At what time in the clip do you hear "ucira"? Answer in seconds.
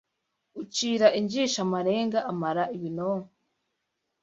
0.61-1.07